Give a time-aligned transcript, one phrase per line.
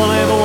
[0.00, 0.39] silence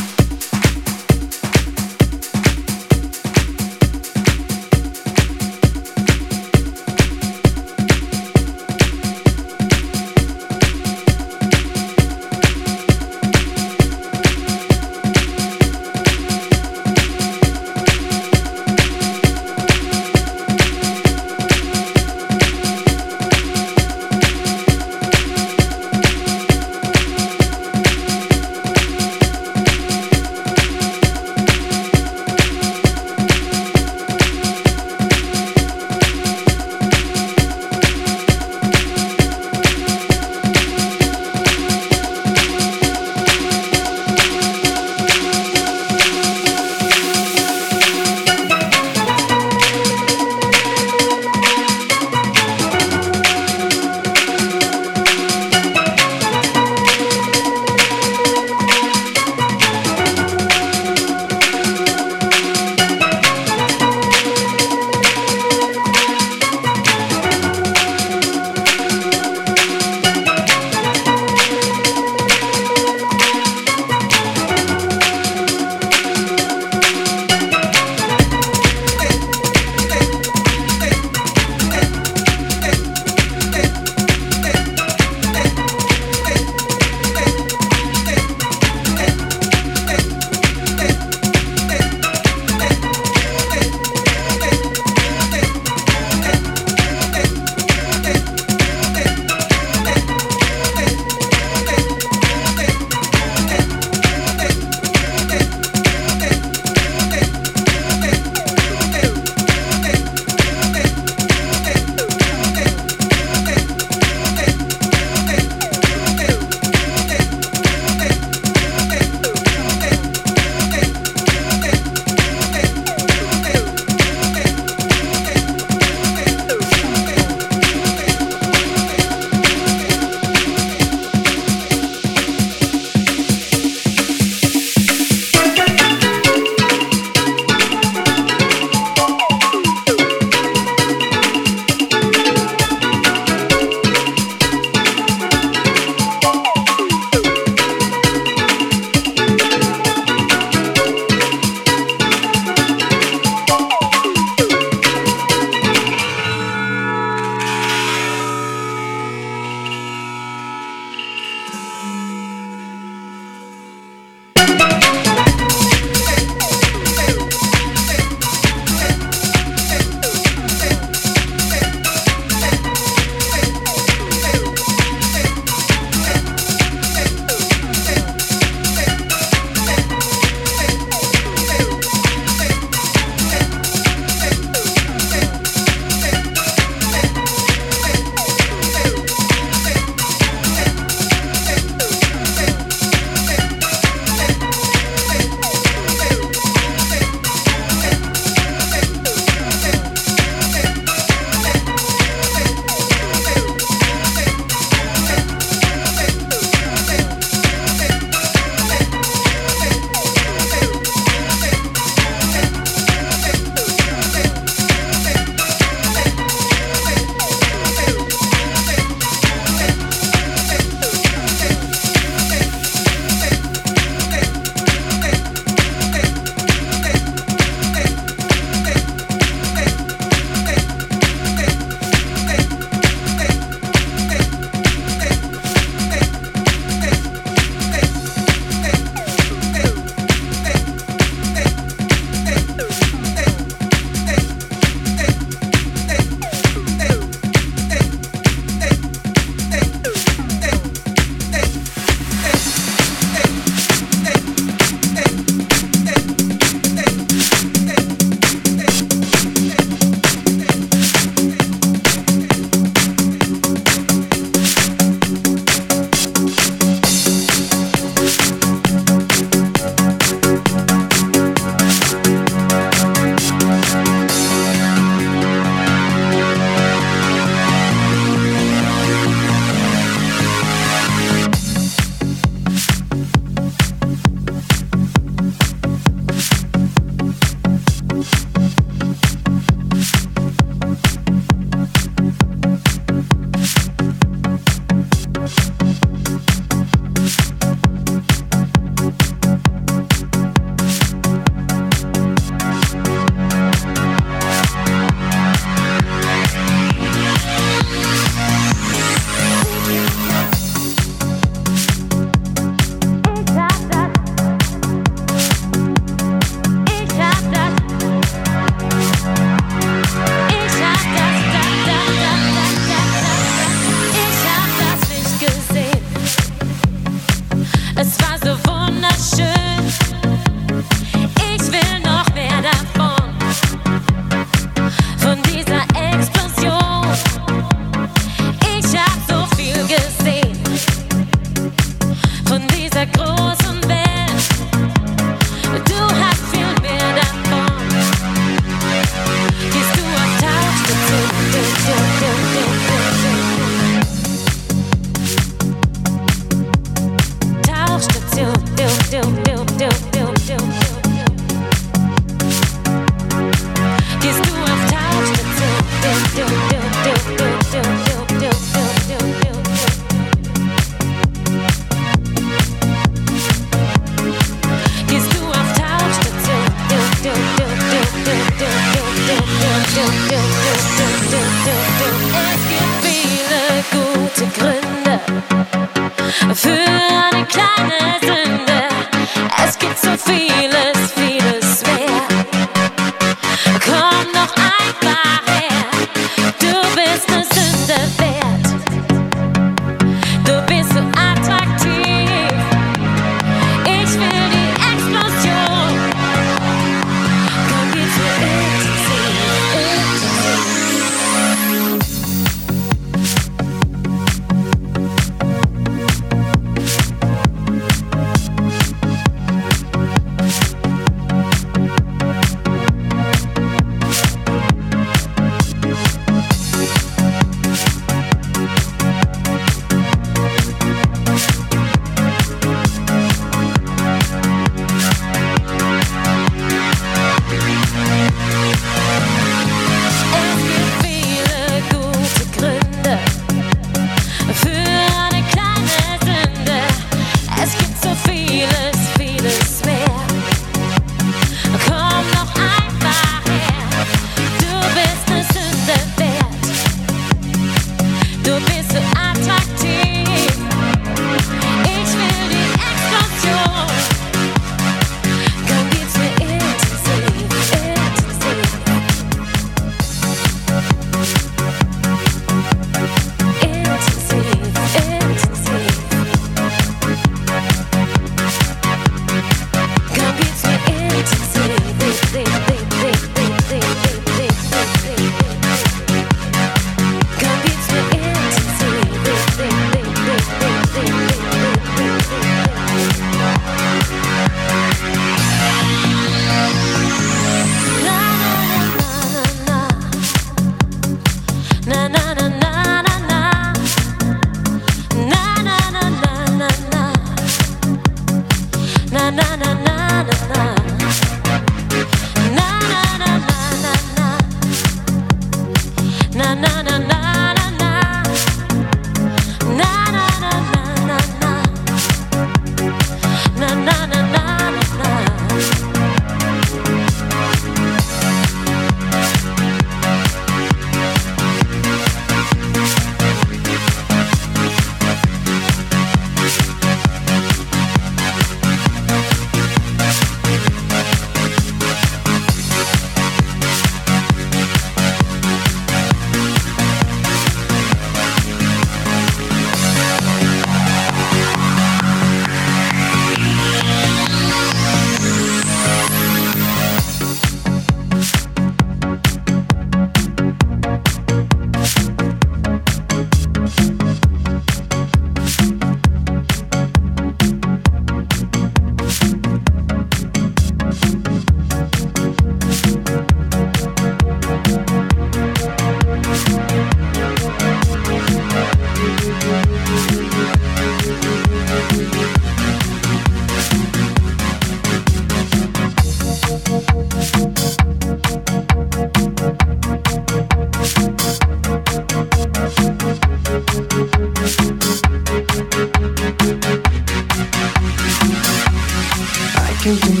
[599.71, 600.00] and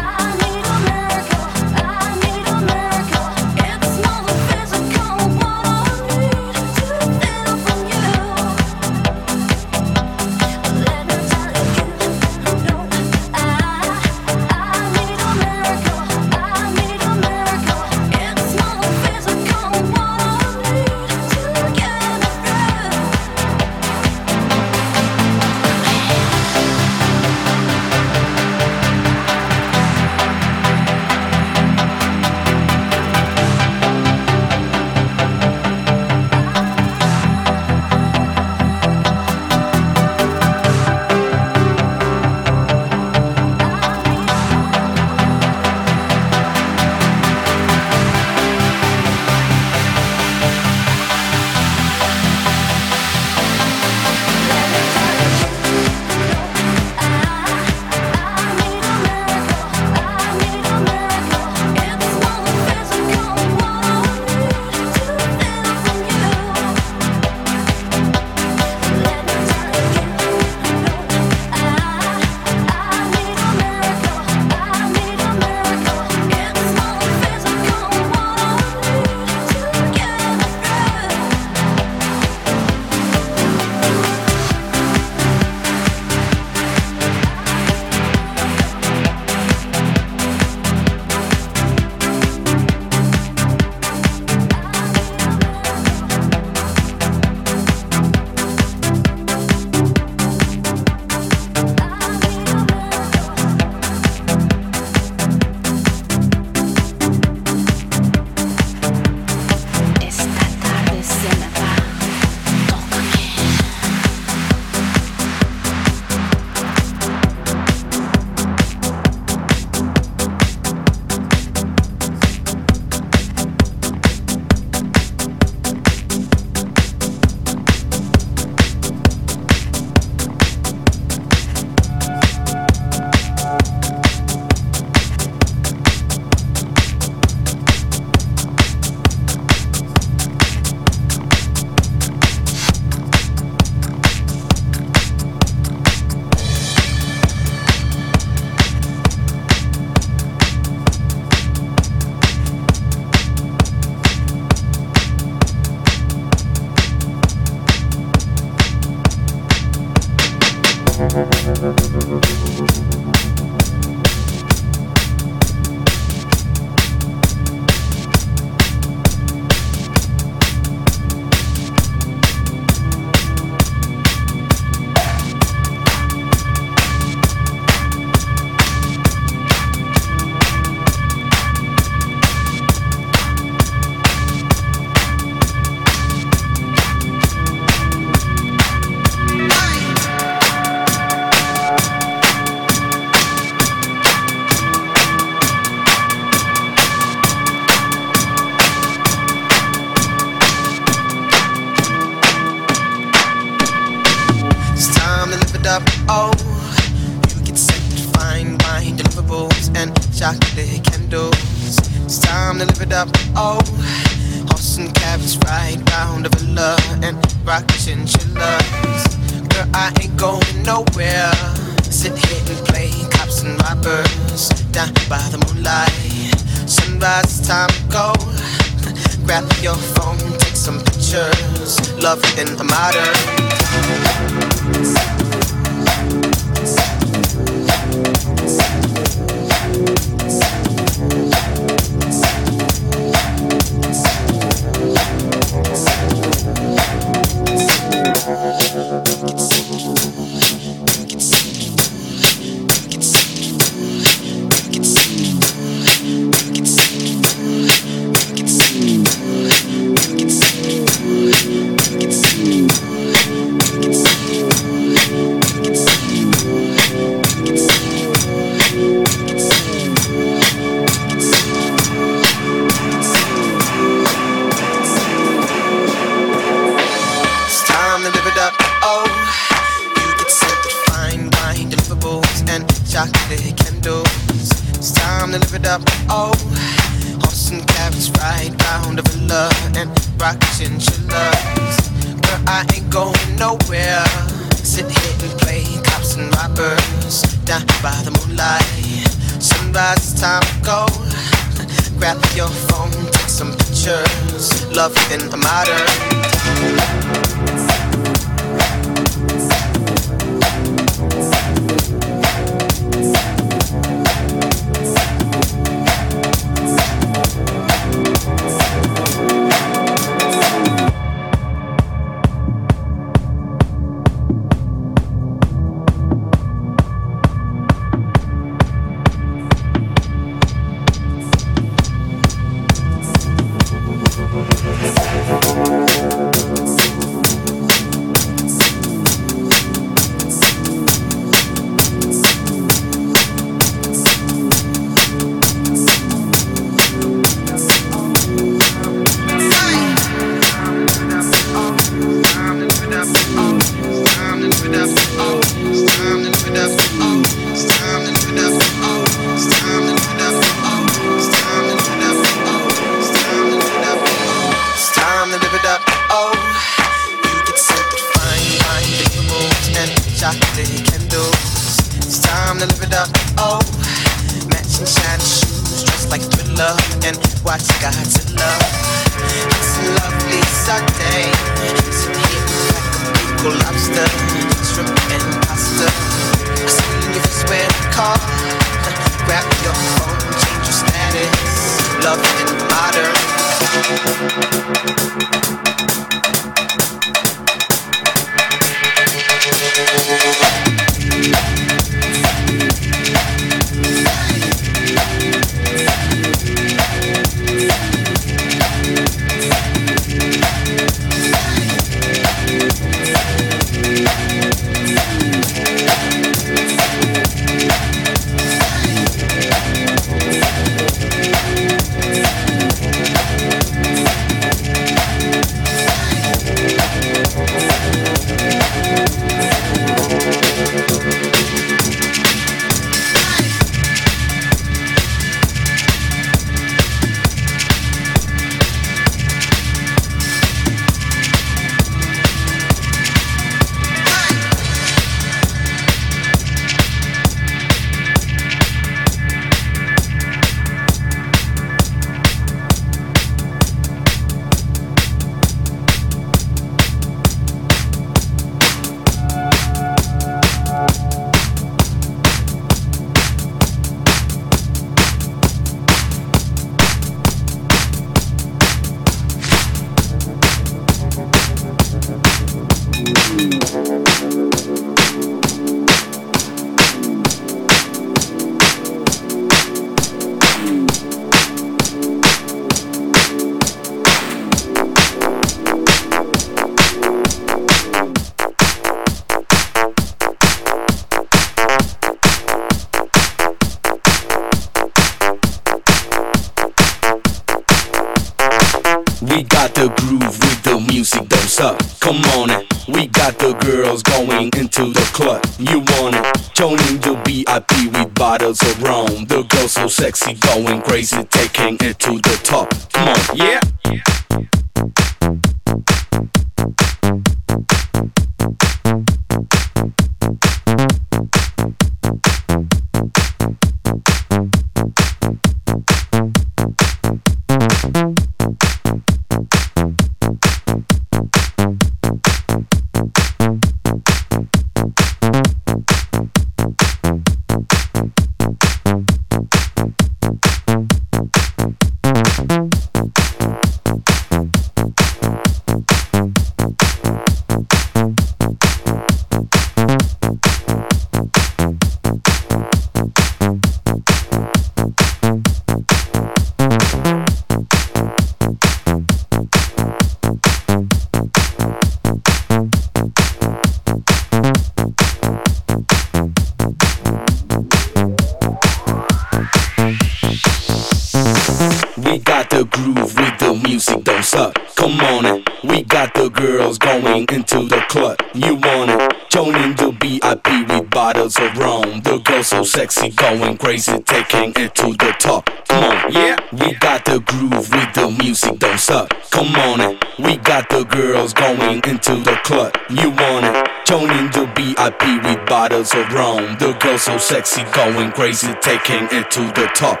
[597.50, 600.00] sexy, going crazy, taking it to the top.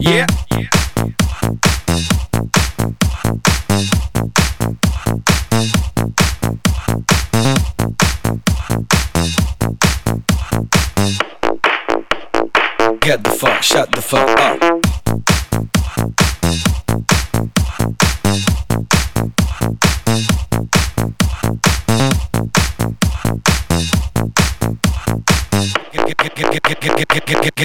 [0.00, 0.26] Yeah.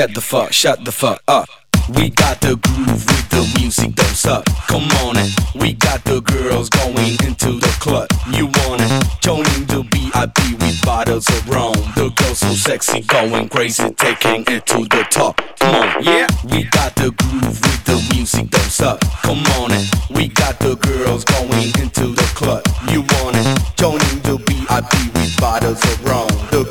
[0.01, 1.47] Get the fuck, shut the fuck up.
[1.95, 4.45] We got the groove with the music, don't stop.
[4.65, 5.29] Come on, it.
[5.53, 8.09] we got the girls going into the club.
[8.33, 8.89] You want it?
[9.21, 11.77] Joining the VIP with bottles of rum.
[11.93, 15.39] The girls so sexy, going crazy, taking it to the top.
[15.59, 19.01] Come on, yeah, we got the groove with the music, don't stop.
[19.21, 19.85] Come on, it.
[20.09, 22.65] we got the girls going into the club.
[22.89, 23.45] You want it?
[23.77, 26.27] Joining the VIP with bottles of rum.
[26.49, 26.70] The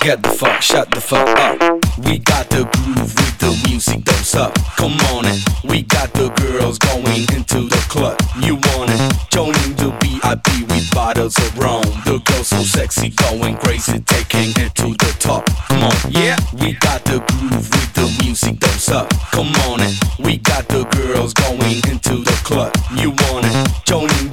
[0.00, 1.60] Get the fuck, shut the fuck up.
[1.98, 4.54] We got the groove with the music, don't.
[4.76, 5.44] Come on, it.
[5.62, 8.16] we got the girls going into the club.
[8.40, 9.00] You want it?
[9.30, 11.82] Joining the VIP with bottles of rum.
[12.06, 15.44] The girls so sexy, going crazy, taking it to the top.
[15.68, 19.10] Come on, yeah, we got the groove with the music, don't.
[19.32, 19.94] Come on, it.
[20.18, 22.72] we got the girls going into the club.
[22.96, 23.70] You want it?
[23.84, 24.29] The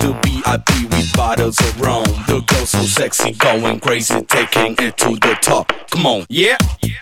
[0.58, 2.04] VIP with bottles of rum.
[2.28, 5.72] The girls so sexy, going crazy, taking it to the top.
[5.92, 6.58] Come on, yeah.
[6.82, 6.94] yeah.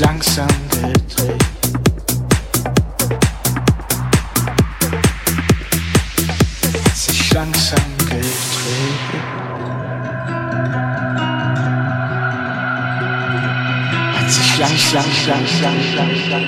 [0.00, 1.44] langsam gedreht.
[6.84, 8.40] Hat sich langsam langsam,
[14.14, 16.42] Hat sich langsam, langsam, langsam,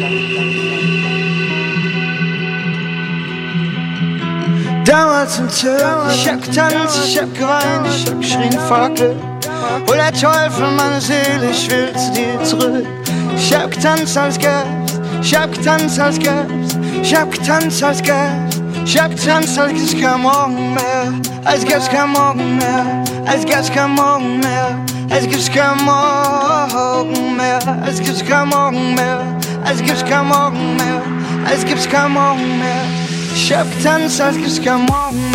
[0.00, 0.52] langsam.
[4.84, 9.31] Damals im Zimmer, langsam, hab getanzt, ich hab geweint, ich hab geschrien, verklebt.
[9.86, 12.86] Hol der Teufel meine Seele, ich will zu dir zurück.
[13.36, 18.62] Ich hab getanzt als Geist, ich hab getanzt als Geist, ich hab getanzt als Geist.
[18.84, 21.12] Ich hab getanzt, als gibt's kein Morgen mehr,
[21.44, 24.76] als gibt's kein Morgen mehr, als gibt's kein Morgen mehr,
[25.08, 29.20] als gibt's kein Morgen mehr, als gibt's kein Morgen mehr,
[29.64, 31.02] als gibt's kein Morgen mehr,
[31.48, 32.84] als gibt's kein Morgen mehr.
[33.34, 35.31] Ich hab getanzt, als gibt's kein Morgen mehr.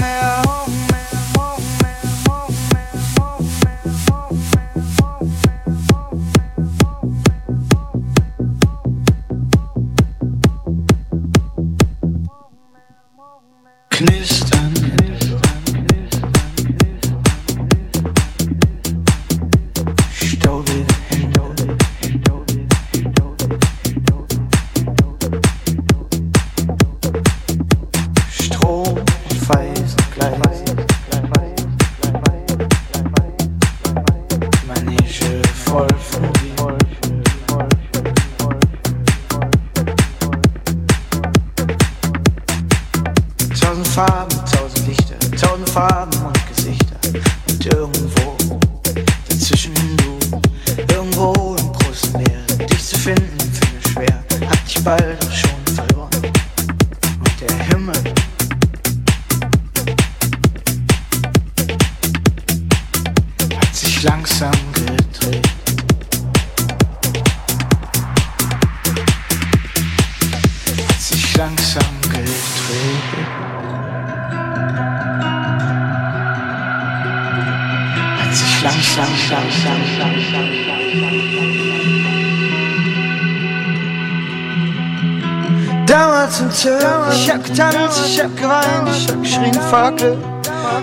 [88.17, 90.17] Ich hab geweint, ich hab geschrien, Fackel.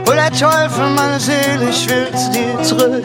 [0.07, 3.05] Hol der Teufel meine Seele, ich will zu dir zurück.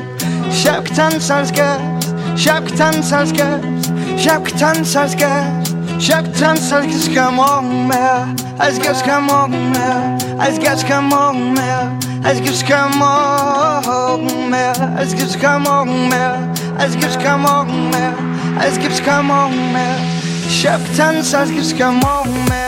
[0.51, 5.75] Ich hab getanzt als Geist, ich hab getanzt als Geist, ich hab getanzt als Geist.
[5.97, 8.27] Ich hab getanzt, als gibt's kein Morgen mehr,
[8.57, 11.91] als gibt's kein Morgen mehr, als gibt's kein Morgen mehr,
[12.23, 16.37] als gibt's kein Morgen mehr, als gibt's kein Morgen mehr,
[16.77, 18.13] als gibt's kein Morgen mehr,
[18.59, 19.97] als gibt's kein Morgen mehr.
[20.47, 22.58] Ich hab getanzt, als gibt's kein Morgen mehr.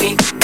[0.00, 0.39] me.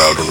[0.00, 0.29] out on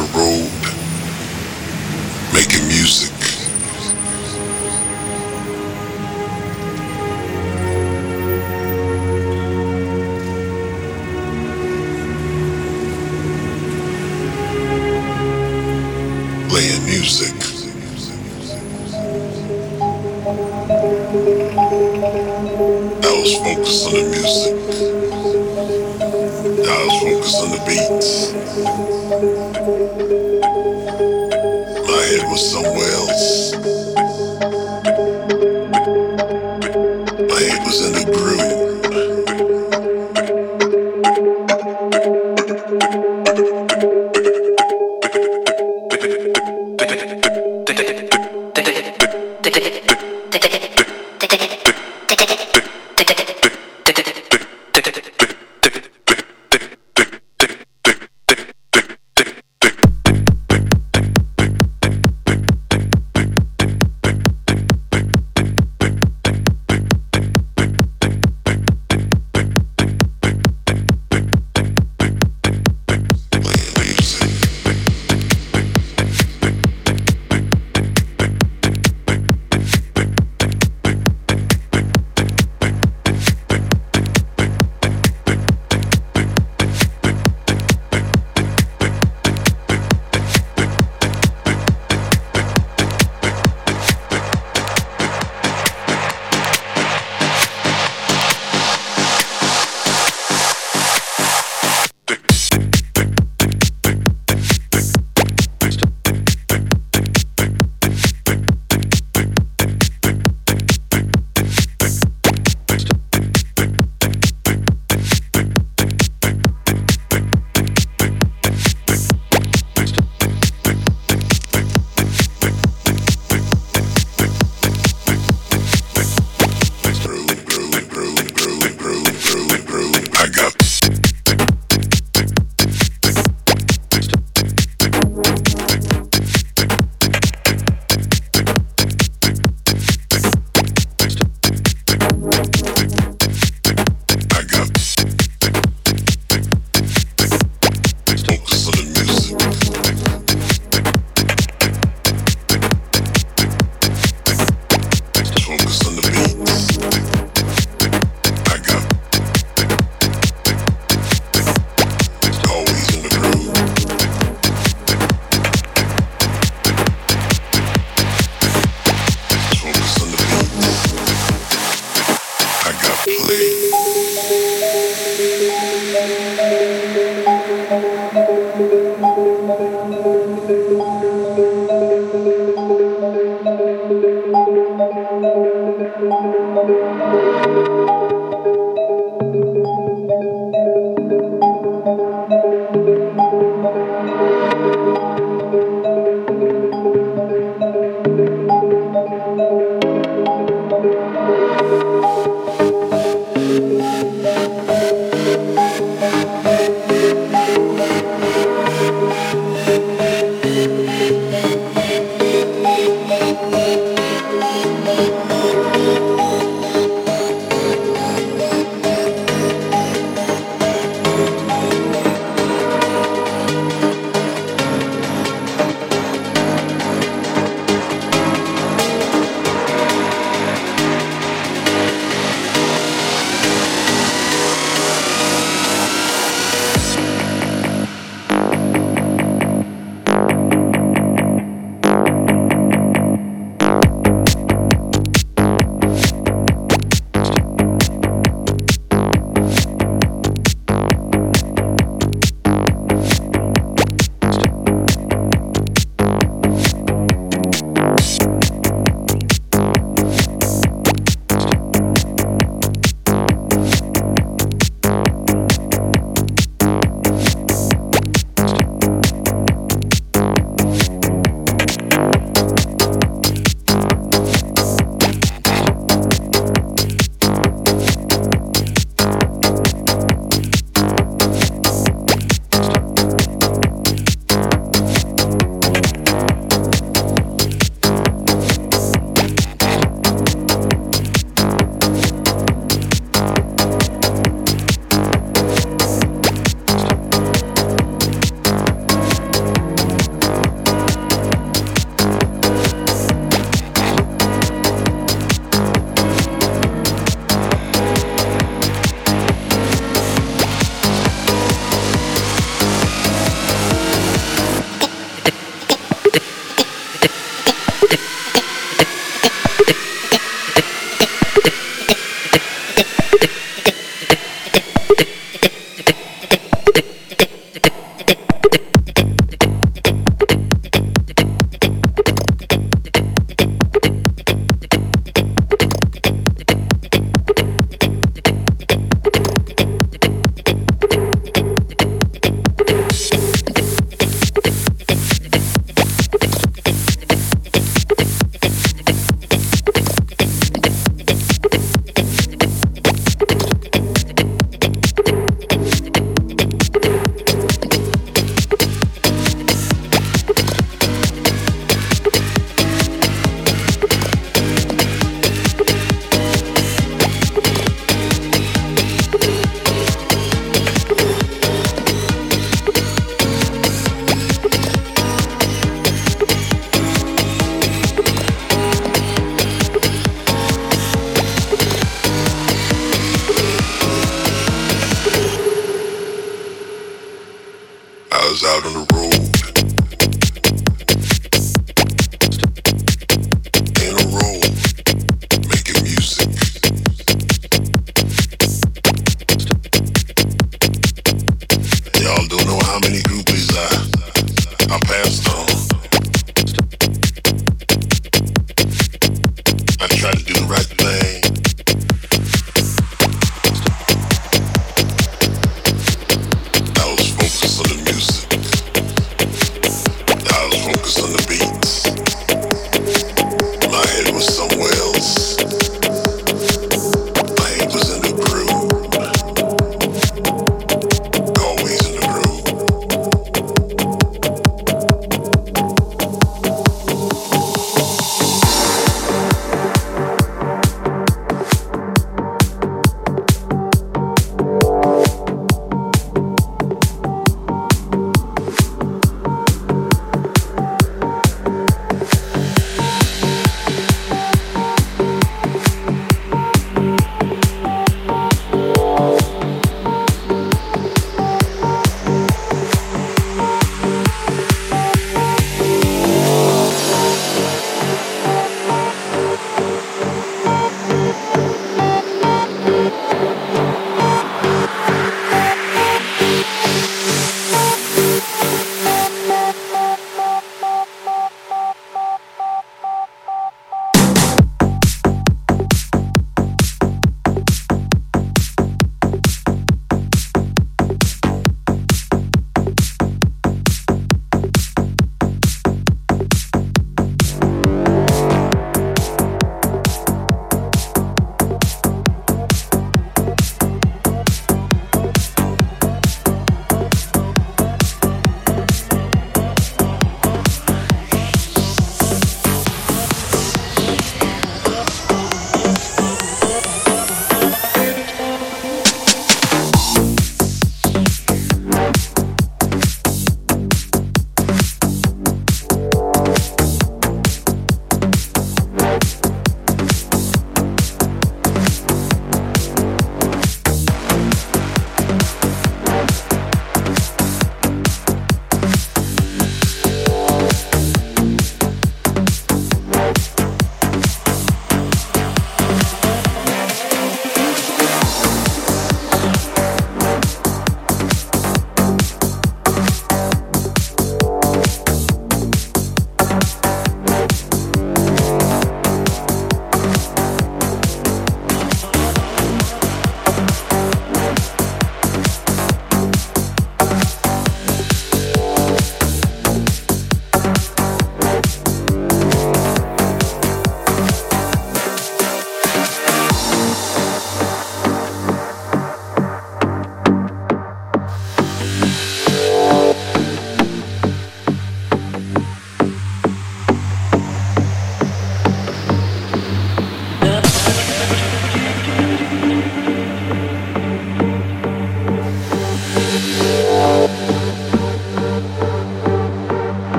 [173.12, 173.69] Exactly.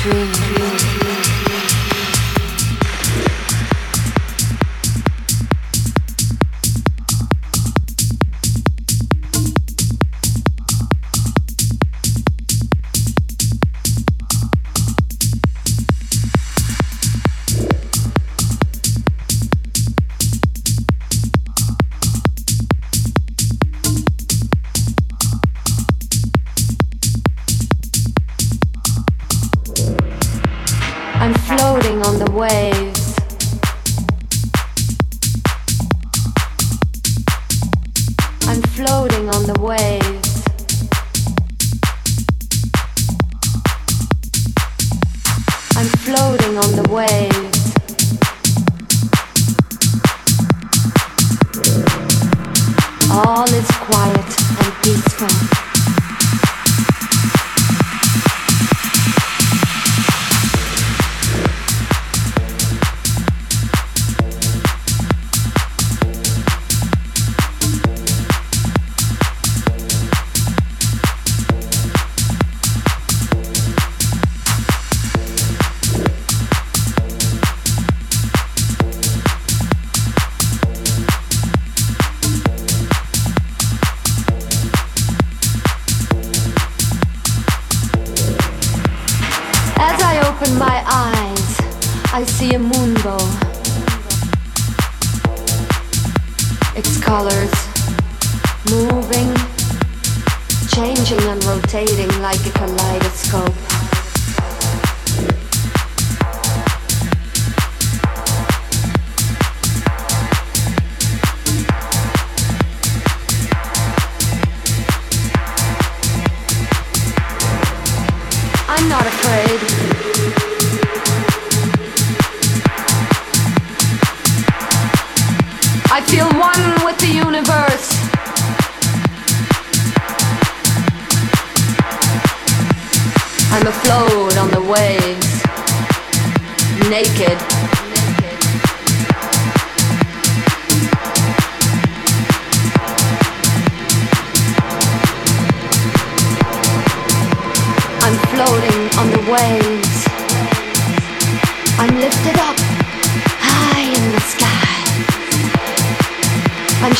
[0.00, 0.32] dream.
[0.32, 1.01] dream.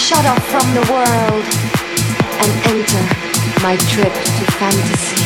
[0.03, 1.45] shut off from the world
[2.43, 3.03] and enter
[3.63, 5.23] my trip to fantasy.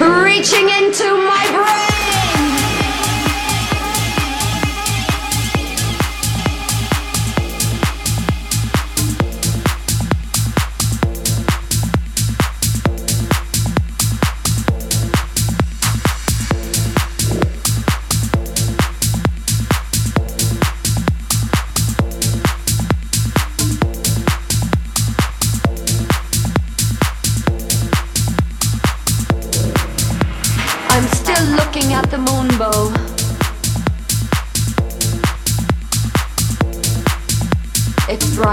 [0.00, 1.43] Reaching into my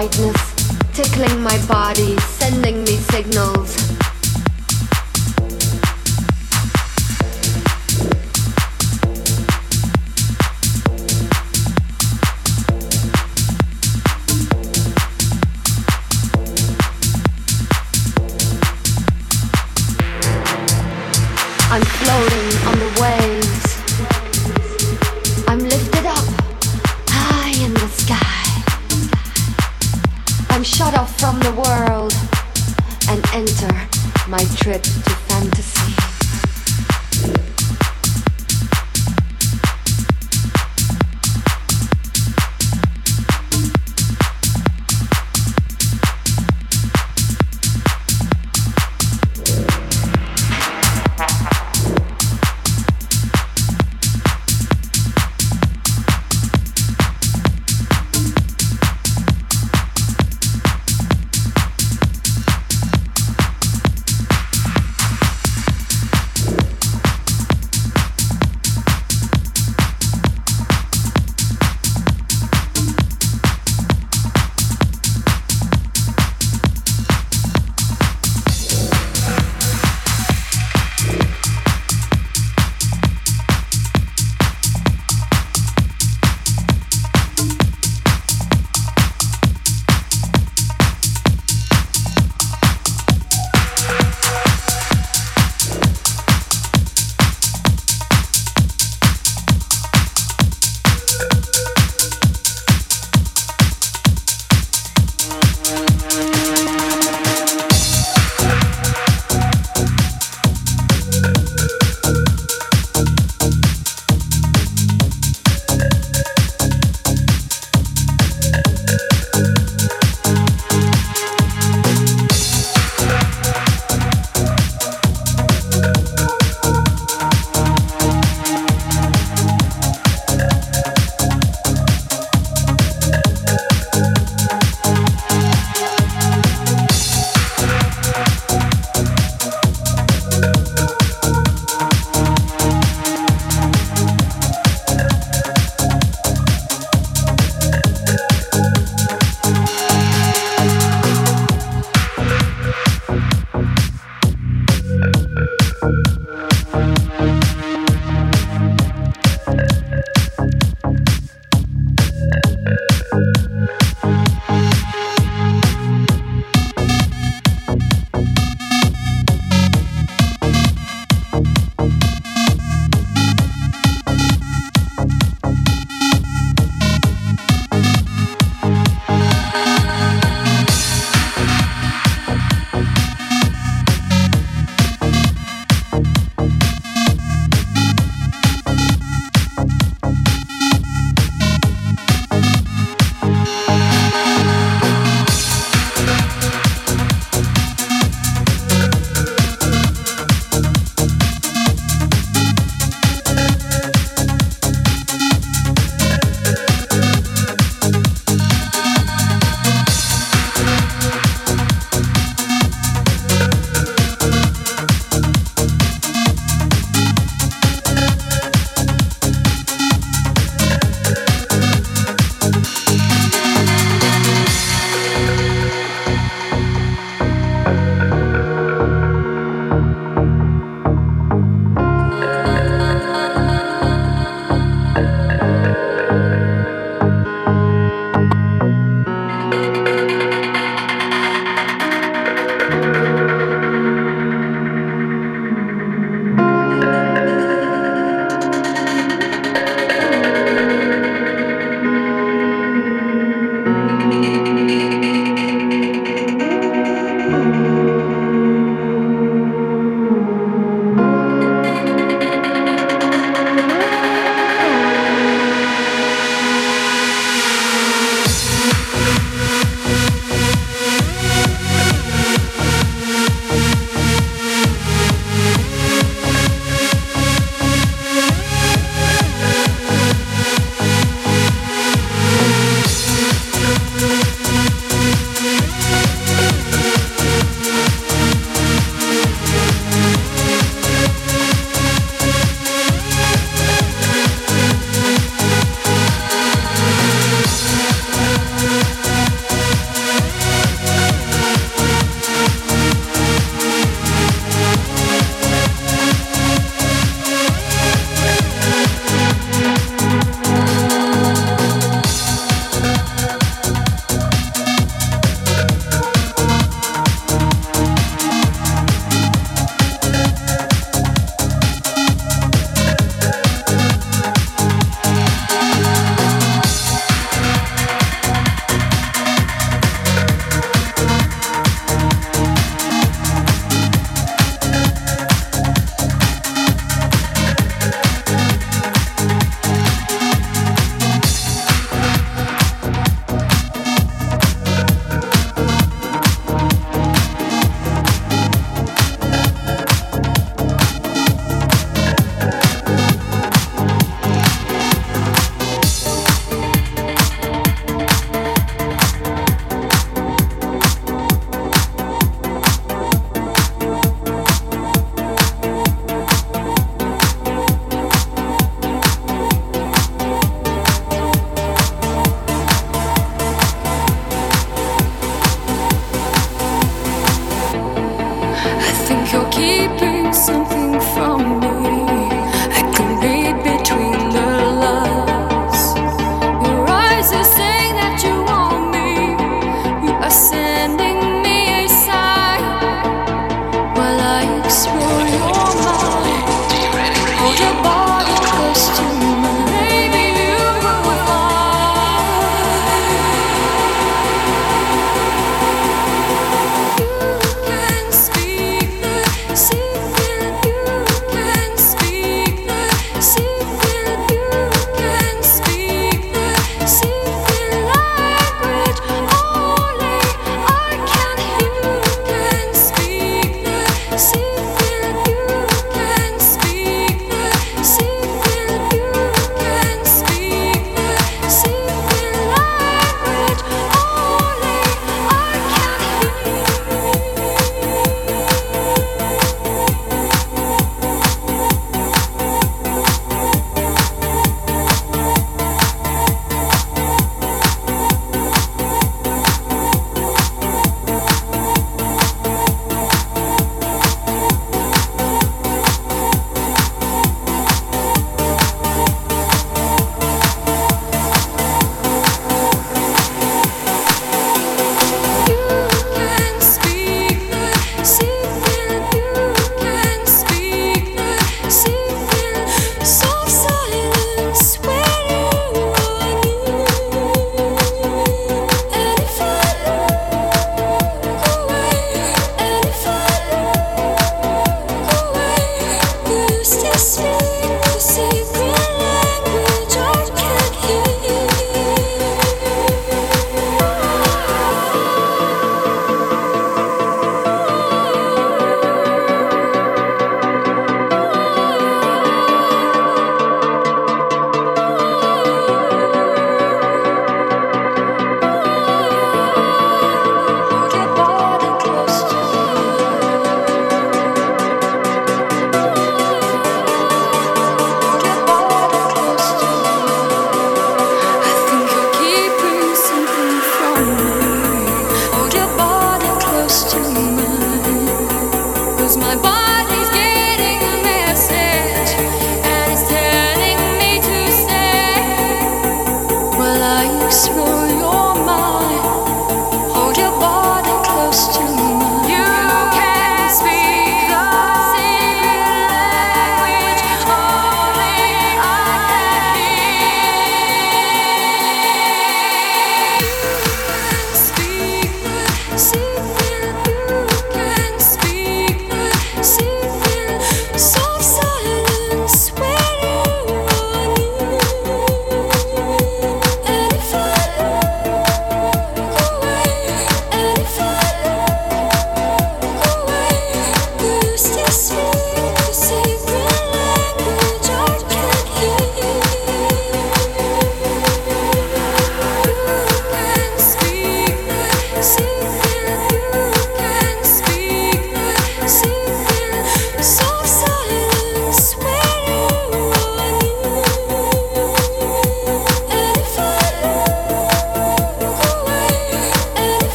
[0.00, 0.39] brightness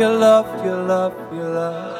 [0.00, 1.99] your love, your love, your love.